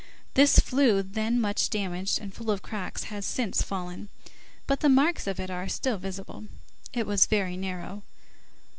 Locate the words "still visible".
5.69-6.45